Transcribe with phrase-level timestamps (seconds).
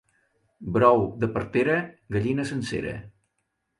[0.77, 1.77] Brou de partera,
[2.17, 2.95] gallina sencera.